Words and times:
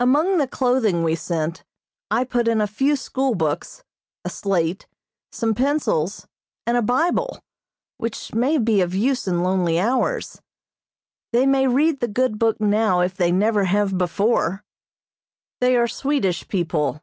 Among 0.00 0.38
the 0.38 0.48
clothing 0.48 1.04
we 1.04 1.14
sent 1.14 1.62
I 2.10 2.24
put 2.24 2.48
in 2.48 2.60
a 2.60 2.66
few 2.66 2.96
school 2.96 3.36
books, 3.36 3.84
a 4.24 4.28
slate, 4.28 4.88
some 5.30 5.54
pencils, 5.54 6.26
and 6.66 6.76
a 6.76 6.82
Bible, 6.82 7.38
which 7.96 8.34
may 8.34 8.58
be 8.58 8.80
of 8.80 8.92
use 8.92 9.28
in 9.28 9.44
lonely 9.44 9.78
hours. 9.78 10.42
They 11.32 11.46
may 11.46 11.68
read 11.68 12.00
the 12.00 12.08
good 12.08 12.40
book 12.40 12.58
now 12.60 13.02
if 13.02 13.16
they 13.16 13.30
never 13.30 13.66
have 13.66 13.96
before. 13.96 14.64
They 15.60 15.76
are 15.76 15.86
Swedish 15.86 16.48
people. 16.48 17.00